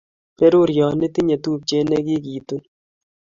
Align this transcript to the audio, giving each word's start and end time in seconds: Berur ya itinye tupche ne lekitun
Berur 0.37 0.69
ya 0.77 0.87
itinye 1.07 1.35
tupche 1.43 1.77
ne 1.87 1.97
lekitun 2.05 2.61